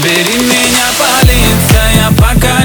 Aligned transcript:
Забери 0.00 0.38
меня, 0.38 0.86
полиция, 0.96 2.10
пока 2.16 2.57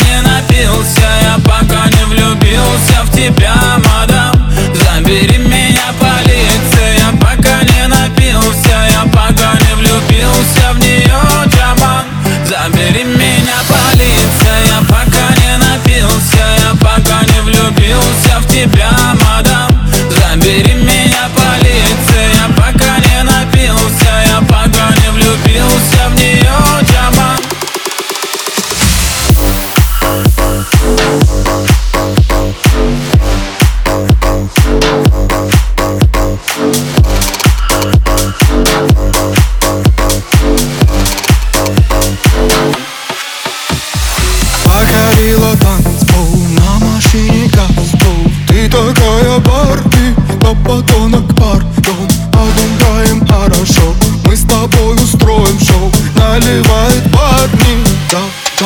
такая 49.24 49.40
Барби, 49.40 50.16
а 50.42 50.56
подонок 50.66 51.28
пардон 51.36 52.08
Подумаем 52.32 53.26
хорошо, 53.26 53.96
мы 54.26 54.36
с 54.36 54.42
тобой 54.42 54.96
устроим 54.96 55.60
шоу. 55.60 55.92
Наливает 56.16 57.04
парни, 57.12 57.86
да, 58.12 58.20
да, 58.60 58.66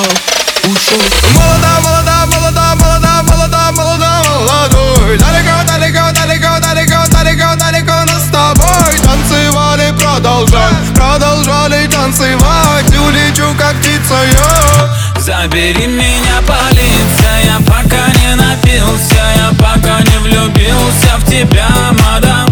ушел. 0.70 1.00
Молода, 1.34 1.80
молода, 1.82 2.26
молода, 2.26 2.76
молода, 2.76 3.24
молода, 3.24 3.72
молода, 3.72 4.24
молодой. 4.24 5.18
Далеко, 5.18 5.64
далеко, 5.68 6.12
далеко, 6.14 6.60
далеко, 6.60 7.08
далеко, 7.12 7.56
далеко 7.56 8.06
нас 8.06 8.24
с 8.24 8.32
тобой 8.32 9.00
Танцевали, 9.04 9.94
продолжай, 10.00 10.74
продолжали 10.96 11.88
танцевать. 11.88 12.90
Улечу, 12.98 13.54
как 13.58 13.76
птица 13.76 14.16
я 14.34 15.22
Забери 15.22 15.88
меня, 15.88 16.42
полиция, 16.48 17.60
пока 17.66 18.08
не 18.20 18.36
напился. 18.36 19.16
Я 19.16 19.17
пока 19.58 20.02
не 20.02 20.18
влюбился 20.20 21.18
в 21.18 21.26
тебя, 21.26 21.68
мадам 22.04 22.47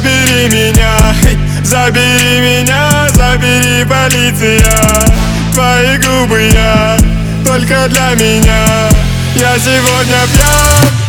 забери 0.00 0.48
меня, 0.48 0.96
забери 1.62 2.40
меня, 2.40 3.08
забери 3.10 3.84
полиция. 3.84 4.60
Твои 5.52 5.98
губы 5.98 6.50
я, 6.52 6.96
только 7.44 7.88
для 7.88 8.14
меня. 8.14 8.88
Я 9.34 9.58
сегодня 9.58 10.18
пьян 10.34 10.99